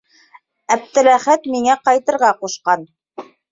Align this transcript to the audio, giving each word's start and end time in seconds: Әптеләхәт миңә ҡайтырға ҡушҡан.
Әптеләхәт 0.75 1.45
миңә 1.57 1.77
ҡайтырға 1.91 2.35
ҡушҡан. 2.43 2.91